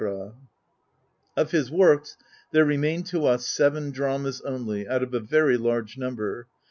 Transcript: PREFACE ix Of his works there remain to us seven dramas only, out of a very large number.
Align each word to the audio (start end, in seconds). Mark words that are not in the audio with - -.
PREFACE 0.03 0.31
ix 0.33 0.37
Of 1.37 1.51
his 1.51 1.69
works 1.69 2.17
there 2.49 2.65
remain 2.65 3.03
to 3.03 3.27
us 3.27 3.45
seven 3.45 3.91
dramas 3.91 4.41
only, 4.41 4.87
out 4.87 5.03
of 5.03 5.13
a 5.13 5.19
very 5.19 5.57
large 5.57 5.95
number. 5.95 6.47